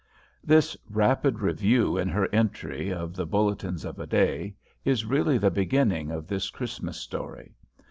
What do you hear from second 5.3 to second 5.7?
the